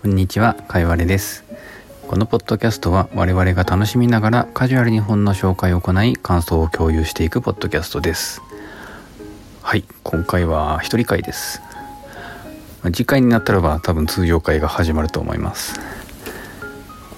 [0.00, 1.42] こんにちは、かいわれです。
[2.06, 8.40] このポッドキャストは我々が楽しみながらカジュアルに本の紹介を行い感想を共有していくポッドキャストです。
[9.60, 11.60] はい、今回は一人会です。
[12.92, 15.80] 次回になったらば多分通常会が始まると思います。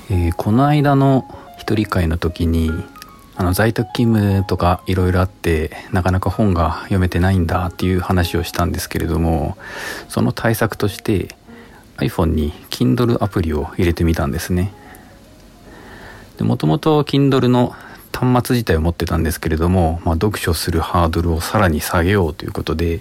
[0.08, 1.26] えー、この間の
[1.58, 2.72] 一人会の時に
[3.36, 9.58] あの在宅勤務とかいろいろあってなかなか本が読めてないんだっていう話をしたんですけれども
[10.08, 11.36] その対策として
[12.00, 14.72] iPhone に Kindle アプリを入れてみたんですね。
[16.40, 17.74] もともと Kindle の
[18.12, 23.00] 端末自体を持ってたんですけれども、まあ、読書するハードルをさらに下げようということで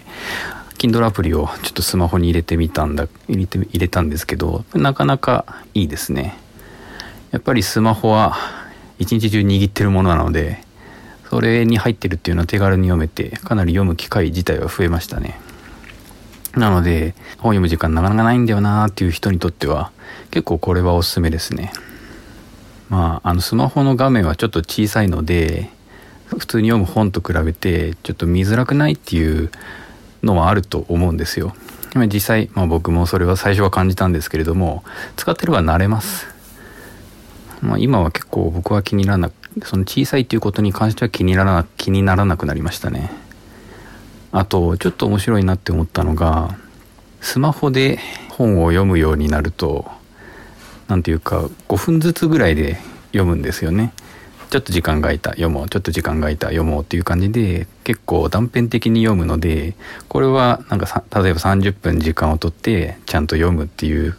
[0.78, 6.38] Kindle アプリをちょっとスマホに入れてみたんだ入れて入れたんですけどなかなかいいですね。
[7.32, 8.38] やっぱりスマホは
[8.98, 10.64] 一日中握ってるものなので
[11.30, 15.40] それに入ってるっていうのは手軽に読めてかなり読む機会自体は増えましたね。
[16.56, 19.92] なので本読む時間なかなかないんだよなーっていう人にとっては
[20.32, 21.72] 結構これはおすすめですね。
[22.90, 25.70] まああのスマホの画面はちょっと小さいので
[26.38, 29.52] 普通に読む本と比べてちょっと見づらくないっていう
[30.24, 31.54] のはあると思うんですよ。
[32.08, 34.84] 実際、まあ、僕もそれは最初は感じたんですけれども
[35.16, 36.28] 使ってれば慣れます。
[37.62, 39.32] まあ、今は結構僕は気にならな
[39.64, 43.12] その小さいっていうことに関しては気にならな気にならなくなりましたね。
[44.32, 46.58] あとちょっと面白いなって思ったのが
[47.22, 48.00] スマホで
[48.30, 49.86] 本を読むようになると
[50.88, 53.94] 何ていうか5分ずつぐらいで読むんですよね。
[54.50, 55.70] ちょっと時間が空いた読もう。
[55.70, 59.76] ちょっと時間が空いた読もうっていう感じで結構断片的に読むので
[60.08, 64.16] これはなんか例えば30分時間をとってちゃんと読むっていう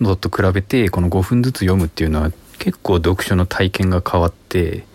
[0.00, 4.86] のと比べてこの5分ずつ読むっていうのは結構読書の体験が変わって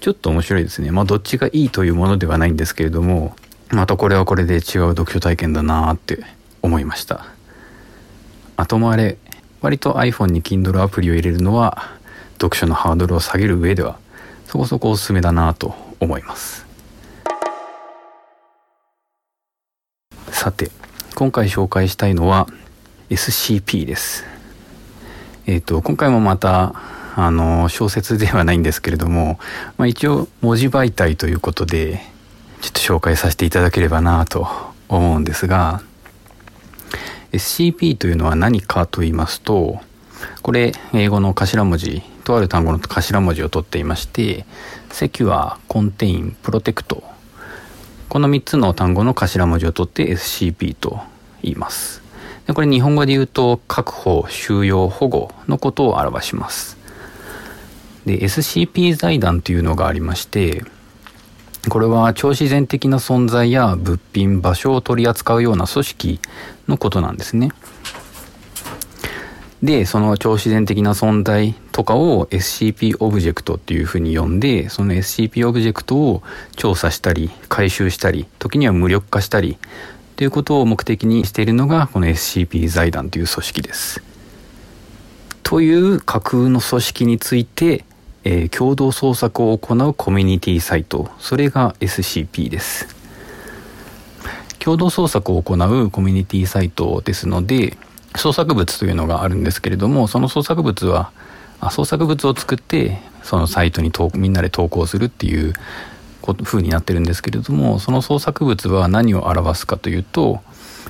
[0.00, 0.90] ちょっと面白いですね。
[0.90, 3.36] まあどっちがいいというものではないんですけれども
[3.70, 6.20] またこれはこれで違う読書体験だなって
[6.62, 7.26] 思いました。
[8.56, 9.18] あともあれ
[9.60, 11.90] 割と iPhone に Kindle アプリを入れるのは
[12.34, 13.98] 読書のハードルを下げる上では
[14.46, 16.66] そこそこおすすめだなと思います。
[20.30, 20.70] さて
[21.14, 22.46] 今回紹介したいのは
[23.10, 24.24] SCP です。
[25.46, 26.74] えっ、ー、と今回もまた
[27.16, 29.38] あの小説ではないんですけれども、
[29.78, 32.02] まあ、一応文字媒体ということで
[32.60, 34.48] ちょっと紹介させていただければなと
[34.88, 35.82] 思うんですが
[37.32, 39.80] SCP というのは何かと言いますと
[40.42, 44.46] これ英語の頭文字とある単語の頭文字を取っていまして
[44.90, 47.04] セキュア、コンテイン、プロテクト。
[48.08, 51.00] この3つの単語の頭文字を取って SCP と
[51.42, 52.02] 言います。
[52.46, 56.76] でこれ日本語で言うと確保、収容、保護のことを表します。
[58.06, 60.64] で SCP 財団というのがありまして
[61.68, 66.20] これは超自然的な存在や物品場所を取り扱うような組織
[66.68, 67.50] のことなんですね
[69.62, 76.22] でその超自然的な存在とかを SCP オブジェクトっていうふうに呼んでその SCP オブジェクトを
[76.56, 79.58] 調査したり回収したり時には無力化したり
[80.16, 84.02] ということを目的にしているのがこの SCP 財団という組織です。
[85.42, 87.84] という架空の組織について
[88.28, 91.08] えー、共同創作を行うコミュニティサイト。
[91.20, 92.88] それが SCP です。
[94.58, 97.76] 共同創作を行うコミュニティサイトですので
[98.16, 101.12] 創作物というのがあるんですけれどもその創作物は
[101.60, 105.52] あ創作物を作ってそのサイトにみんなで投稿するっていう
[106.42, 110.40] 風になってるんですけれどもその創作物は何を表すかというと,、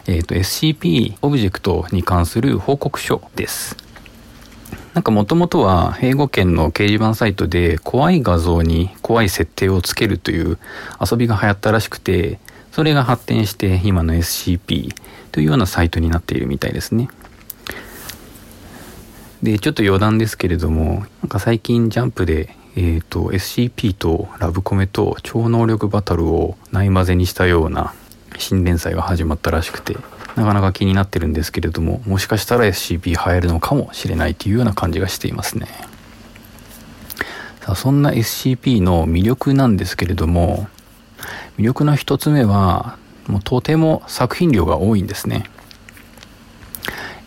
[0.07, 3.86] えーと SCP オブジェクトに関する報告書です。
[4.97, 10.59] なんかもともとは英語圏の掲示板サイトで怖い画像に怖い設定をつけるという
[10.99, 12.41] 遊びが流行ったらしくて、
[12.73, 14.95] それが発展して今の SCP
[15.33, 17.11] というようなサイトになっているみたいですね。
[19.43, 27.93] で、ちょっと余談ですけれども、なんか最近ジャンプで、えっ、ー、と、SCP とラブコメと超能力バトルをない混ぜにしたような
[28.39, 29.95] 新連載が始まったらしくて、
[30.37, 35.67] なかなか気になってるんですけれどももしかしたら SCP 流行るのかもしれないというような感じがしていますね。
[37.63, 40.69] さあそんな SCP の魅力なんですけれども
[41.59, 42.97] 魅力の一つ目は
[43.27, 45.45] もうとても作品量が多いんですね。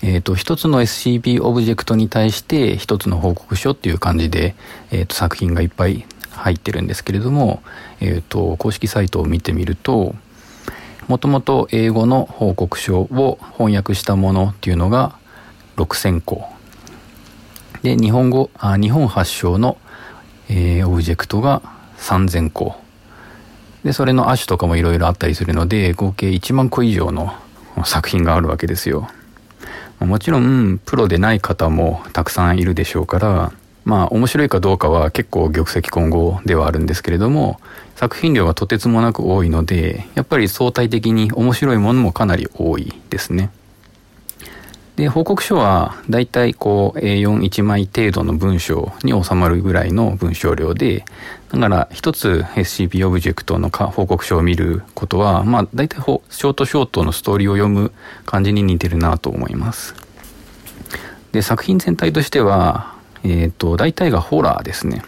[0.01, 4.55] えっ、ー、と、一つの SCP オブジェクトに対して一つの報告書っていう感じで、
[4.91, 7.61] えっ、ー、と、作品がいっぱい入ってるんですけれども、
[7.99, 10.15] えっ、ー、と、公式サイトを見てみると、
[11.09, 15.17] もともと英語の報告書を翻訳したものっていうのが
[15.75, 16.47] 6000個
[17.81, 19.77] で日本語あ日本発祥の、
[20.49, 21.63] えー、オブジェクトが
[21.97, 22.75] 3000個
[23.83, 27.33] でそれの亜種とかもいろいろあったりするので合計1万個以上の
[27.85, 29.09] 作品があるわけですよ。
[29.99, 33.51] もちろんプロでない方もたくさんいるでしょうから
[33.89, 37.59] まあ面白いかどうかは結構玉石混合ではあるんですけれども
[37.95, 43.49] 作品量がとてつもなく多いのでやっぱり相対的に面白いものもかなり多いですね。
[44.95, 51.03] で報告書はだいたいこう A41 枚程度の文章に収まるぐらいの文章量で
[51.51, 57.91] だから一つ SCP オブジェクトの報告書を見ることはまあだいたいショートショートのストーリーを読む
[58.27, 59.95] 感じに似てるなと思います。
[61.31, 65.03] で作品全体としてはえっ、ー、と大体がホラーですね。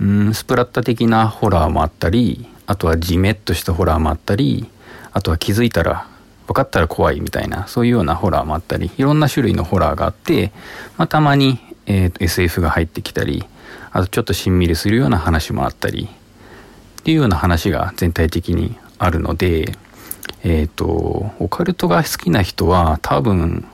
[0.00, 4.68] うんスプラッタ的なホラーもあったりあとはジメッとしたホラーもあったり
[5.12, 6.06] あとは気づいたら
[6.46, 10.52] 分かったら怖いみたいなそういうようなホラーもあったりいろんな種類のホラーがあって、
[10.96, 13.44] まあ、たまに、えー、と SF が入ってきたり
[13.92, 16.08] あとちょっとしんみりするような話もあったり
[17.00, 19.76] っていうような話が全体的にあるので
[20.42, 23.66] えっ、ー、とオカルトが好きな人は多分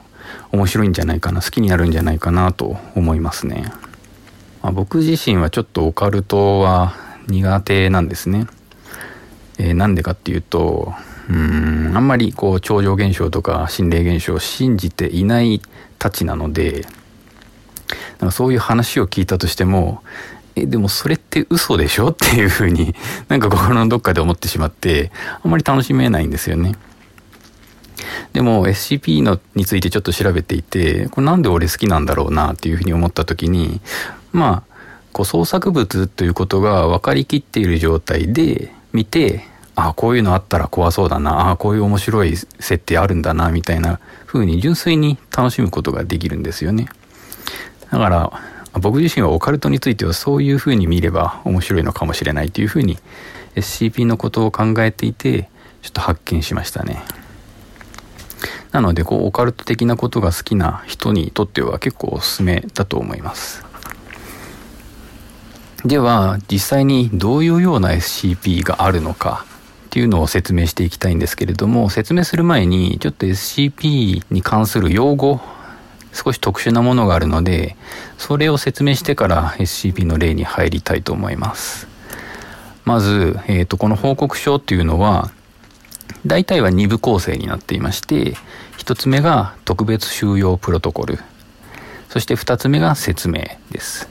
[0.53, 3.73] 面白いんじゃないかな好きになるんじゃないかなと思いますね。
[4.63, 6.95] まあ、僕自身はちょっとオカルトは
[7.29, 8.47] 苦手なんですね。
[9.59, 10.95] えー、なんでかっていうと
[11.29, 15.61] うんあんまりこう超常現象とか心霊現象を信じていない
[15.99, 16.87] たちなので
[18.19, 20.03] なんかそういう話を聞いたとしても
[20.57, 22.09] えでもそれって嘘でしょ？
[22.09, 22.95] っていうふうに
[23.29, 25.13] なんか心のどっかで思ってしまって
[25.43, 26.75] あんまり楽しめないんですよね。
[28.33, 33.81] でも SCP のについてちょっと調べていてこれなんで俺好きなんだろうなっていうふうに思った時に
[34.33, 34.73] まあ
[35.13, 39.45] こう創作物ということが分かりきっている状態で見て
[39.75, 46.89] ああこういうのあったら怖そうだなあこういう面白い設定あるんだなみたいな風に純粋に楽しむことができるんですよね。
[47.91, 48.33] だから
[48.81, 52.99] 僕自身はオカルトについてはそういう風に見れば面白いのかもしれないという風に
[53.55, 55.51] SCP のことを考えていて
[55.83, 57.03] ちょっと発見しましたね。
[58.73, 63.65] なのでこうオカルト的なことが好きな人にとっては結構おすすめだと思います。
[65.85, 69.45] では実際にどういうような SCP があるのか
[69.87, 75.41] っていうのを説明していきたいんですけれども説明する前にちょっと SCP に関する用語
[76.13, 77.77] 少し特殊なものがあるので
[78.17, 81.89] それを説明してから SCP の例に入りたいと思います。
[82.85, 85.31] まず、えーと、この報告書っていうのは
[86.27, 88.35] 大体は2部構成になっていまして
[88.79, 91.19] 1つ目が特別収容プロトコル。
[92.09, 94.09] そして2つ目が説明です。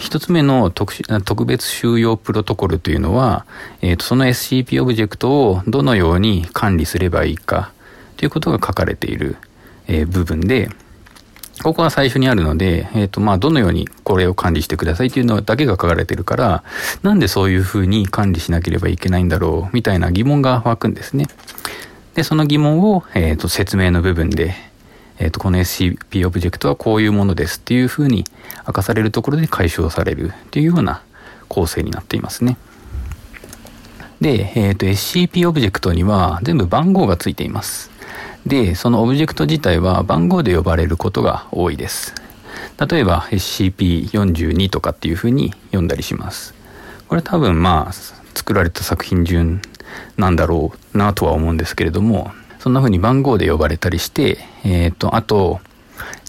[0.00, 0.94] 1つ目の特
[1.24, 3.46] 特別収容プロトコルというのは、
[3.80, 7.72] えーと、その SCP オブジェクトをどのように管理すればいいか
[8.16, 9.36] ということが書かれている、
[9.86, 10.70] え、部分で、
[11.62, 16.64] ここは最初にあるので、えっ、ー、と、まあ、どのようにこれを管理してくださいというのだけが書かれてるから、
[17.02, 21.26] なんでそういうふうに管理しなければいけないんだろう、みたいな疑問が湧くんですね。
[22.14, 24.54] で、その疑問を、えっ、ー、と、説明の部分で、
[25.18, 28.24] えっ、ー、と、この SCP オブジェクトはこういうものですっていうふうに
[28.66, 31.02] 明かされるところで解消されるっていうような
[31.48, 32.56] 構成になっていますね。
[34.20, 37.91] で、えっ、ー、と、SCP オブジェクトには全部番号がついています。
[38.46, 42.14] で、そのオブジェクト自体は番号で呼ばれることが多いです。
[42.90, 46.54] 例えば SCP-42 とかっていうふうに呼んだりします。
[47.08, 47.92] これ多分まあ
[48.34, 49.60] 作られた作品順
[50.16, 55.60] なんだろうなとは思うんですけれども、そんな風に番号で呼ばれたりして、えっ、ー、と、あと、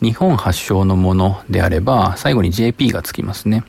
[0.01, 3.63] 日本発祥のものであれば、最後に JP がつきますね。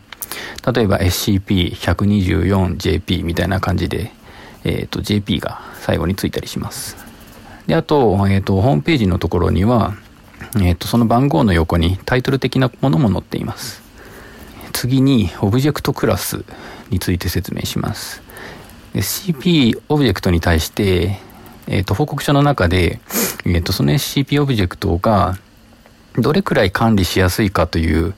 [0.75, 4.13] 例えば SCP-124JP みたいな感じで、
[4.65, 7.14] え、ー、と、JP が最後についたりします。
[7.67, 9.95] で、あと、えっ、ー、と、ホームページのところには、
[10.61, 13.83] えっ、と、その番号の横にタイトル的なものも載っています。
[14.73, 16.45] 次に、オブジェクトクラス
[16.91, 18.23] について説明します。
[18.95, 21.19] SCP オブジェクトに対して、
[21.67, 23.01] えっ、ー、と、報告書の中で、
[23.47, 25.39] えっ、と、その SCP オブジェクトが、
[26.17, 28.15] どれくらい管理しやすいかという、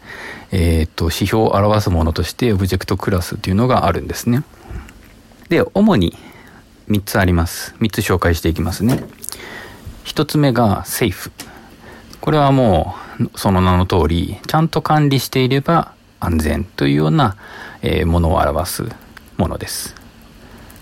[0.51, 4.43] えっ、と、指標を表すものとして、オブジェクトクラスというのがあるんですね。
[5.49, 6.17] で、主に
[6.89, 7.75] 3つあります。
[7.81, 9.03] 3つ紹介していきますね。
[10.07, 11.33] 1つ目が、セーフ。
[12.21, 17.37] これはもう、その名の通り、ちゃんと管理していれば安全というような、
[17.83, 18.85] え、ものを表す
[19.37, 19.97] ものです。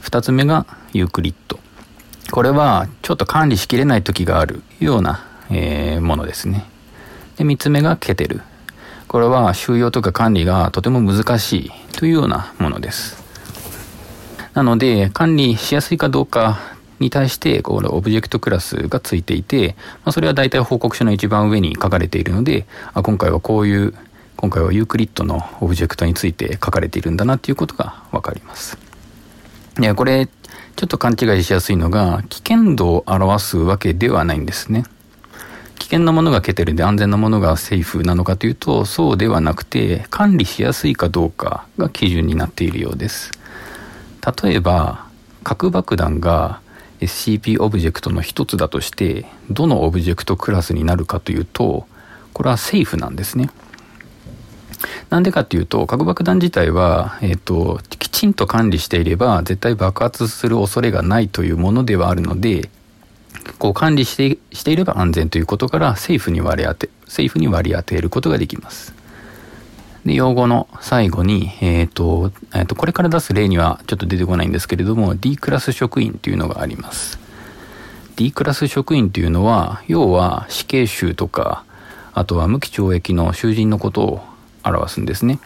[0.03, 1.59] 2つ目が、ユークリッド。
[2.31, 6.67] これはちょっと管理しきれない時があるような、え、ものですね。
[7.37, 8.43] で、3つ目がケテル。
[9.09, 13.25] これは収容とか管理がとても難しいというようなものです。
[14.53, 23.95] なので、管理しやすいかどうかに対して、これオブジェクトクラスがついていて、まあ、それは大体報告書の一番上に書かれているので、あ今回はこういう、
[24.37, 28.79] 今回はユークリッドのオブジェクトについて書かれているんだなっていうことがわかります。
[29.81, 30.27] いや、これ、
[30.77, 34.85] ちょっと勘違いしやすいのが、危険度を表すわけではないんですね。
[35.79, 43.33] 危険なものがケテルで安全なものがセーフなのかというとそうではなくて管理しやすいかどうかが基準になっているようです
[44.43, 45.07] 例えば
[45.43, 46.63] 核爆弾が
[47.05, 51.87] SCP オブジェクトの一つだとしてどのオブジェクトクラスになるかというと
[52.33, 53.51] これはセーフなんですね
[55.11, 62.71] なんでかっていうと核爆弾自体は、えーと、きちんと管理していれば絶対爆発する恐れがないというものではあるので
[63.59, 68.94] こう管理してしていれば安全ということからセーフに割り当てセーフに割り当てることができます。
[70.05, 77.19] で、用語の最後に、えっ、ー、と、えっ、ー、と、これから出す例にはちょっと出てこないんですけれども、D クラス職員というのがあります。
[78.17, 81.65] D クラス職員というのは、要は死刑囚とか、
[82.13, 84.23] あとは無期懲役の囚人のことを
[84.63, 85.41] 表すんですね。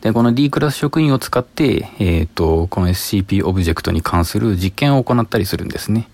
[0.00, 6.08] で、この D クラス職員を使って、えっ、ー、と、この SCP オブジェクトに関する実験を行ったりするんですね。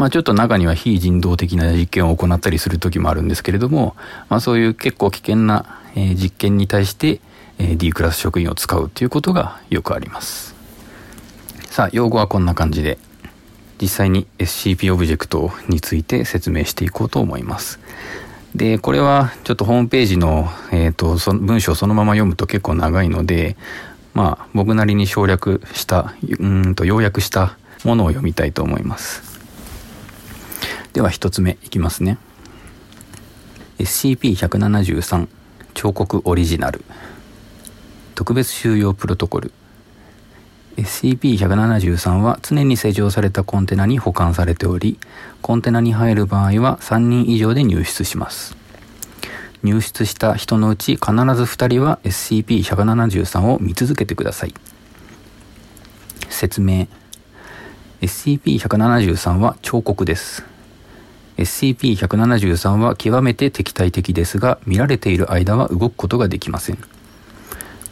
[0.00, 3.94] まあちょっと中には非人道的な実験を行ったりする時もあるんですけれども、
[4.28, 7.20] まあそういう結構危険なえ、実験に対して、
[7.58, 10.54] え、D クラス職員を使うということがよくあります。
[11.66, 12.98] さあ用語はこんな感じで
[13.80, 17.78] 実際に SCP オブジェクトについて説明していこうと思います。
[18.54, 23.56] でこれはちょっとホームページの,、えーと、その文章をそのまま読むと結構長いので
[24.14, 29.29] まあ僕なりに省略したうんと要約したものを読みたいと思います。
[30.92, 32.18] では一つ目いきますね。
[33.78, 35.28] SCP-173
[35.74, 36.84] 彫刻オリジナル。
[38.14, 39.52] 特別収容プロトコル。
[40.76, 44.98] SCP-173 は常に施錠されたコンテナに保管されており
[45.42, 48.56] コンテナに入る場合は3人以上で入室します。
[49.62, 54.54] 入室した人のうち必ず2人は SCP-173 を見続けてください。
[56.28, 56.88] 説明。
[58.00, 60.49] SCP-173 は彫刻です。
[61.40, 66.78] SCP-173 は極めて敵対的ですが見られている間は動くことができません。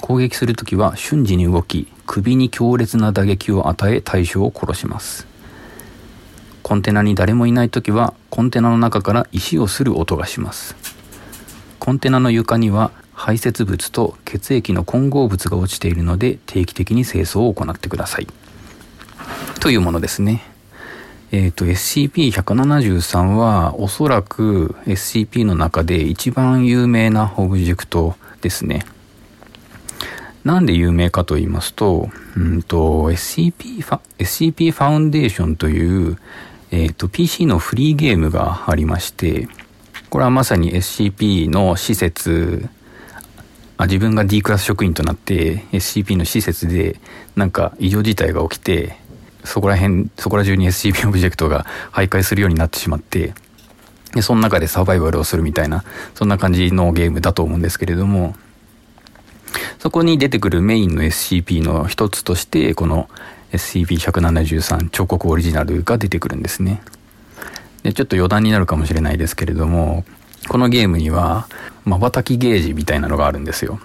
[0.01, 5.27] 攻撃するときは瞬時に動き首に強烈な打撃を与え対象を殺します。
[6.63, 10.77] コンテナに誰もいないときはコンテナの中から石をする音がします。
[11.79, 18.27] コンテナの床には排泄物と血液の混合物が落ちているので定期的に清掃を行ってください。
[19.61, 20.58] というものですね。
[21.31, 28.87] えっ、ー、と、SCP-173 はおそらく SCP の中で一番有名なオブジェクトですね。
[30.45, 36.19] なんで有名かと言いますと、うんと、SCP ファ、SCP ファウンデーションという、
[36.71, 39.49] えっ、ー、と、PC のフリーゲームがありまして、
[40.09, 42.69] これはまさに SCP の施設、
[43.77, 46.99] あ自分が D クラス職員となって SCP の施設で
[47.37, 48.97] なんか異常事態が起きて
[49.49, 53.33] そこら辺、そこら中に SCP オブジェクトが徘徊するようになってしまって、
[54.15, 58.37] で、その中でサバイバルをするみたいな、そんな感じのゲームだと思うんですけれども、
[59.79, 63.09] そこに出てくるメインの SCP の一つとして、この
[63.53, 66.83] SCP-173 彫刻オリジナルが出てくるんですね。
[67.83, 70.05] で、ちょっと余談になるかもしれないですけれども、
[70.49, 71.49] このゲームには、
[71.87, 73.81] 瞬きゲージみたいなのがあるんですよ。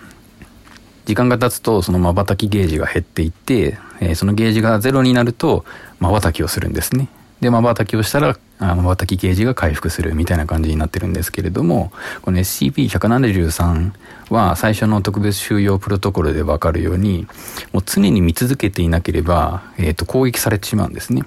[1.06, 5.66] 時間が経つとその瞬きゲージが減っていって、えー、そのゲージがゼロになると
[6.00, 7.10] 瞬きをするんですね。
[7.42, 11.92] で瞬きをしたら瞬きゲージが回復するみたいな感じになってるんですけれども
[12.22, 13.92] この SCP-173
[14.30, 17.28] は最初の特別収容プロトコルでわかるように
[17.74, 21.24] もう常に見続けていなければ、えー、と攻撃されてしまうんですね。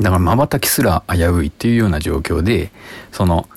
[0.00, 2.70] だから瞬きすら危ういっていうような状況で
[3.12, 3.48] その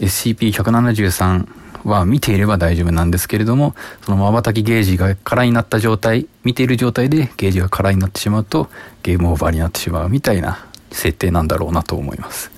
[0.00, 1.46] SCP-173
[1.84, 8.68] は見ていれば大丈夫なんですけれども、その瞬きゲージが空になった状態、見ている状態でゲージが空になってしまうと
[9.02, 12.50] ゲームオーバーになってしまうみたいな設定なんだろうなと思います。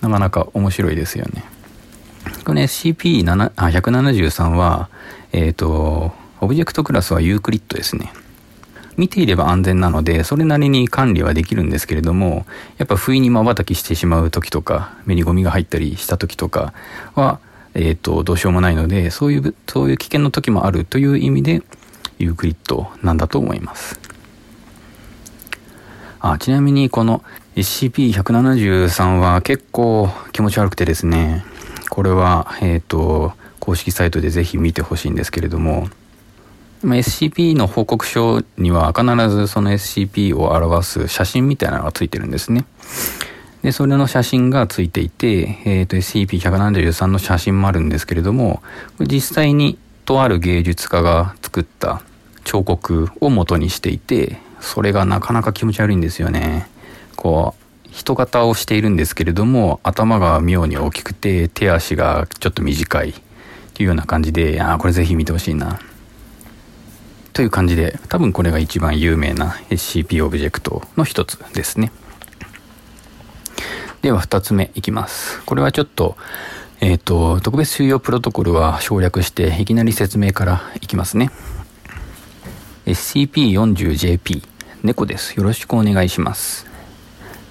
[0.00, 1.44] なかなか面白いですよね。
[2.44, 4.88] この SCP-173 は、
[5.32, 8.12] えっ、ー、と、オブジェクトクラスはユークリッドですね。
[8.96, 12.46] 見ていれば安全なので、それなりに管理はできるんですけれども、
[12.78, 16.72] やっぱ不意に瞬きしてしまう時とか、目にゴミが入ったりした時とか
[17.14, 17.40] は、
[17.76, 21.62] えっ、ー、と、どうしようもないので、そういう、そういう危険の時もあるという意味で、
[22.18, 24.00] ユークリッドなんだと思います。
[26.20, 27.22] あ、ちなみにこの
[27.56, 31.44] SCP-173 は結構気持ち悪くてですね、
[31.90, 35.88] これは、えっ、ー、と、公式サイトでぜひ見てほしいんですけれども、
[36.82, 42.64] SCP の報告書には必ずその SCP を表す写真みたいなのがついてるんですね。
[43.66, 48.62] で、それの写真がついていて、えっ、ー、と、SCP-173 の写真もあるんですけれども、
[49.00, 52.00] 実際にとある芸術家が作った
[52.44, 56.68] 彫刻を元にしていて、それがなかなか気持ち悪いんですよね。
[57.16, 63.14] こう、人型をしているんですけれども頭が妙に大きくて手足がちょっと短いっ
[63.72, 65.80] ていうような感じでああこれぜひ見てほしいな
[67.32, 71.90] という感じで多分これが一番有名な SCP オブジェクトの一つですね
[74.06, 75.42] では2つ目いきます。
[75.46, 76.16] これはちょっと
[76.78, 81.32] えっ、ー、と特別収容プロトコルは省略していきなり説明からいきますね。
[82.86, 84.46] SCP-40JP
[84.84, 85.34] 猫です。
[85.34, 86.66] よろしくお願いします。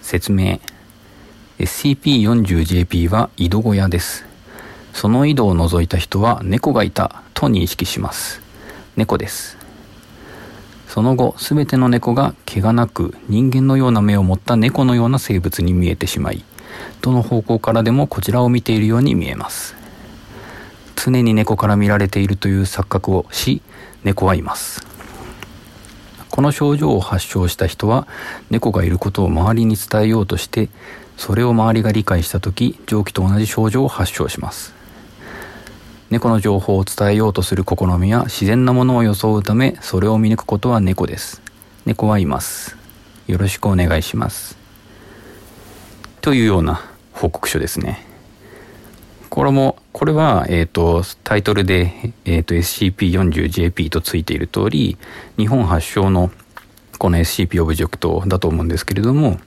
[0.01, 0.61] 説明。
[1.59, 4.25] SCP-40JP は井戸小屋です。
[4.93, 8.41] その井戸を除いた人は猫がいたと認識します。
[8.95, 9.64] 猫です。
[10.95, 16.45] その後すべての猫が毛がなく人間のような目を持った猫のような生物に見えてしまい
[17.01, 19.75] どの方向からでもこちらを見ているように見えます。
[20.95, 23.61] 常に猫から見られているという錯覚をし
[24.05, 24.87] 猫はいます。
[26.29, 28.07] この症状を発症した人は
[28.49, 30.69] 猫がいることを周りに伝えようとして
[31.17, 34.73] それを周りが理解した時上記と同じ症状を発症します。
[36.09, 41.41] 猫の情報を伝えようとする試みや自然なものを装うためそれを見抜くことは猫です。
[41.85, 42.77] 猫はいます。
[43.27, 44.57] よろしくお願いします。
[46.21, 46.81] というような
[47.13, 48.05] 報告書ですね。
[49.29, 54.97] これもこれは、えっ、ー、と、タイトルで、え、ー、と、SCP-40JP とついている通り、
[55.37, 56.31] 日本発祥の
[56.97, 59.39] この SCP オブジェクトだと思うんですけれども、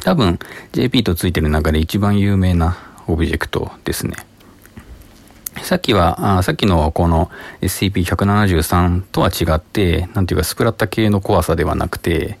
[0.00, 0.38] 多分
[0.72, 4.16] JP とついてる中で一番有名なオブジェクトですね。
[5.62, 12.38] さっきは、あさっきのこの SCP-173 とは違って、なんていうかスプラッタ系の怖さではなくて、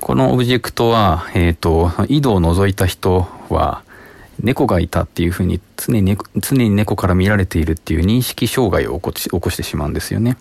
[0.00, 3.82] このオブジェクトは、えっ、ー、と、井戸を除いた人は、
[4.42, 10.36] 猫がいたっていうふうに常に常に猫から見られているっていう認識障害を起こ起こしてしまうんですよね。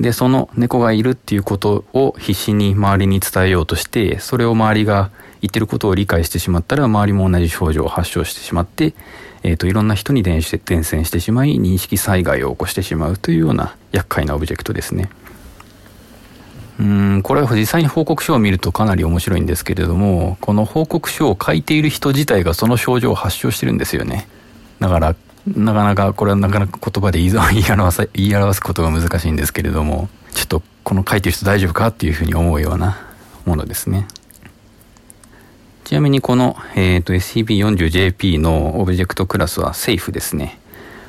[0.00, 8.94] でその猫がいるっていうことを必死に周りに伝えようとしてそれを周りが言ってることを理解してしまったら周りも同じ症状を発症してしまって、
[9.42, 10.64] えーと、いろんな人に伝染
[11.04, 15.10] してしまい認識災害を起こしてしまうというような厄介なオブジェクトですね。
[16.80, 24.26] うんこれは実際に報告書を見るとかなり面白いんですけれどもこの報告書を書いている人自体がその症状を発症してるんですよね
[24.80, 25.14] だから
[25.46, 32.98] なかなかこれはなかなか言葉で言い表す言い表すことが難しいんですけれどもちょっとこの書いてる人大丈夫かっていうふうに思うような
[33.44, 34.06] ものですね
[35.84, 40.58] ちなみにこの、えーと、SCP-40JP のオブジェクトクラスはセーフですね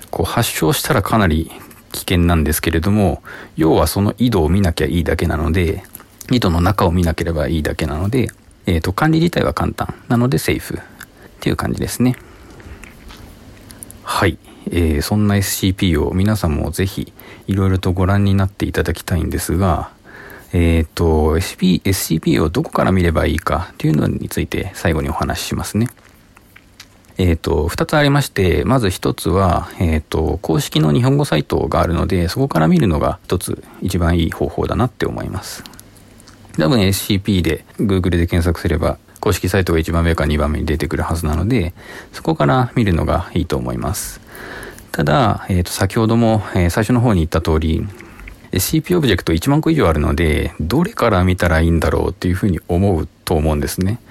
[0.10, 1.52] こう発症したらかなり
[1.94, 3.24] 危険なんですけれども、
[3.56, 5.84] 要はその井戸を見なきゃいいだけなので、
[6.32, 8.30] 井戸の中を見なければいいだけなので、
[8.66, 9.94] えっ、ー、と、管理自体は簡単。
[10.10, 10.76] なのでセーフ。
[10.76, 10.80] っ
[11.40, 12.16] ていう感じですね。
[14.04, 14.38] はい。
[14.68, 17.12] えー、そんな SCP を皆さんもぜひ
[17.48, 19.92] いろいろとご覧になっていただきたいんですが、
[20.54, 25.90] えっ、ー、と、SCP, SCP をどこから見ればいいかっていうのについて最後にお話ししますね。
[27.18, 35.64] えっ、ー、と、二つありまして、まず一つは、えっ、ー、と、公式の日本語サイトがあるので、そこから見るのが一つ一番いい方法だなって思います。
[36.58, 41.74] 多分 SCP で Google で検索すれば、公式サイトが一番上か二番目に出てくるはずなので、
[42.12, 44.20] そこから見るのがいいと思います。
[44.92, 47.88] ただ、えっ、ー、と、先ほども、え最初の方に言った通り、
[48.52, 54.02] CP オブジェクト1万個以上あるので、どれから見たらいいんだろうっていうふうに思うと思うんですね。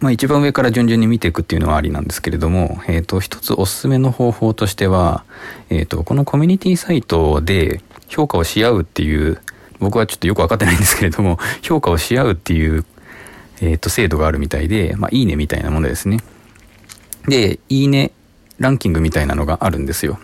[0.00, 5.24] まあ、一番上から順々に見ていくっていうのはありなんですけれども、えっ、ー、と、一つおすすめの方法としては、
[5.68, 9.38] えっ、ー、と、このコミュニティサイトで評価をし合うっていう、
[9.80, 12.86] 僕はちょっとよくわかってないんですけれども、評価をし合うっていう、
[13.60, 16.18] えっ、ー、と、制度があるみたいで、まあ、いいねみたいなものですね。
[17.26, 18.12] で、いいね
[18.58, 20.18] ランキングみたいなのがあるんですよ。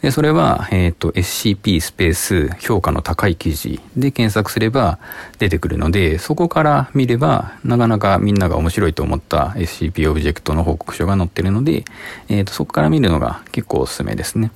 [0.00, 4.98] で、それは、えっ、ー、と、SCP スペース評価の高い記事で検索すれば
[5.38, 11.84] 出てくるので、そこから見れば、なかなかみんなが面白いと思った SCP オブジェクトの報告書が載ってるので、
[12.28, 14.52] えっ、ー、と、そこから見るのが結構おすすめですね。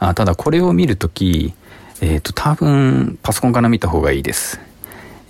[0.00, 1.54] あただ、これを見るとき、
[2.00, 4.60] えっ、ー、と、多分、パソコンから見た方がいいです。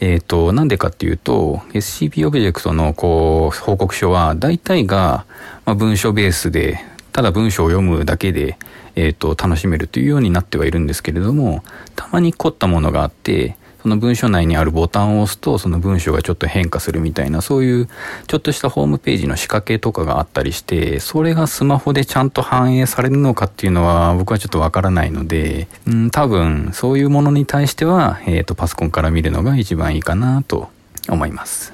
[0.03, 5.27] えっ、ー、と、なんでかっていうと、SCP オブジェクトのこう、報告書は大体が、
[5.65, 6.81] まあ、文書ベースで
[7.13, 8.59] ただ文章を読むだけで、
[8.97, 11.63] えっ、ー、と、楽しめるというようになってはいるんですけれども、
[11.95, 17.89] たまに凝ったものがあって、その文章内にあるボタンを押すと、その文章がちょっと変化するみたいな、そういう
[18.29, 30.71] ちょっとしたホームページの仕掛けとかがあったりして、それがスマホでちゃんと反映されるのかっていうのは僕はちょっとわからないので、うん、多分そういうものに対しては、えっ、ー、と、パソコンから見るのが一番いいかなと
[31.09, 31.73] 思います。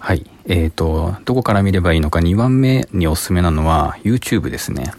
[0.00, 0.26] はい。
[0.44, 4.92] えっ、ー、と、どこから見ればいいのか2番目におすすめなのは YouTube ですね。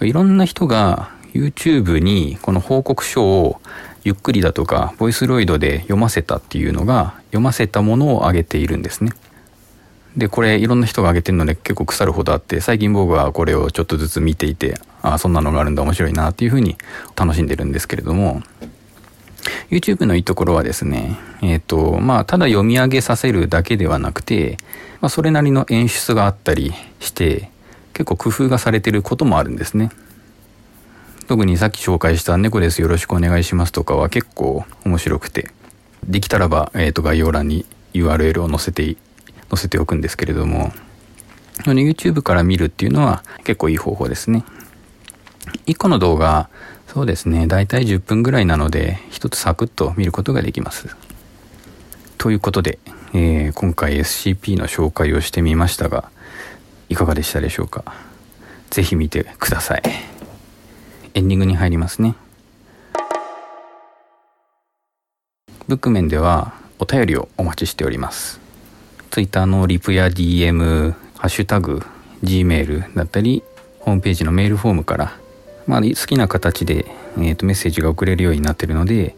[0.00, 3.60] いろんな人が YouTube にこの報告書を
[4.04, 9.12] ゆっくりだとかボイスロイドで読ませたっていうのが読ませたものを上げているんですね
[10.16, 16.76] でこれいろんな人が上げてるので結構腐るほどあって最近僕はこれをちょっとずつ見ていてああそんなのがあるんだ面白いなっていうふうに
[17.16, 18.42] 楽しんでるんですけれども
[19.70, 24.56] YouTube のいいところはですね、えっ、ー、と、まあ、ただ読み上げさせるだけではなくて、
[25.00, 27.50] まあ、それなりの演出があったりして、
[27.92, 29.90] 結構工夫がされてることもあるんですね。
[31.26, 35.50] 特にさっき紹介した猫ですよろしくお願いしますとかは結構面白くて、
[36.06, 38.96] できたらば、えっ、ー、と、概要欄に URL を載せて、
[39.48, 40.72] 載せておくんですけれども、
[41.62, 44.44] YouTube から見るっていうのは結構いい方法ですね。
[45.66, 46.48] 1個の動画、
[46.88, 50.94] そうですね、だいたい10分ぐらいなので、一つサクッと見ることができます。
[52.18, 52.78] ということで、
[53.14, 56.10] えー、今回 SCP の紹介をしてみましたが、
[56.88, 57.84] いかがでしたでしょうか？
[58.70, 60.13] ぜひ見てください。
[61.14, 62.14] エンディングに入りますね。
[65.66, 68.40] ブック面ではお便りをお待ちしております。
[69.10, 71.82] Twitter のリプや DM、ハッシュタグ、
[72.22, 73.42] Gmail だったり、
[73.80, 75.24] ホームページのメールフォームから
[75.66, 79.16] まあ、好きな形で、えー、とメッセージが送れるようになってるので、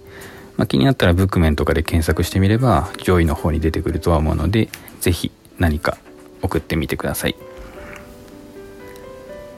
[0.57, 4.69] まあ、気になったらブックメンとかで検索してみれば上位の方に出てくるとは思うので
[5.01, 5.99] 是非何か
[6.43, 7.37] 送ってみてください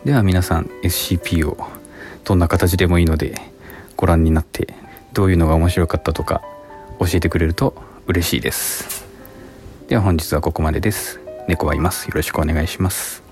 [0.05, 1.59] では皆さん SCP を
[2.29, 3.41] どんな形でもいいので
[3.97, 4.75] ご覧になって
[5.15, 6.43] どういうのが面白かったとか
[7.01, 7.75] 教えてくれると
[8.07, 9.07] 嬉しいです。
[9.89, 11.21] では本日はここまでです。
[11.49, 12.07] 猫はいます。
[12.07, 13.28] よろしくお願いします。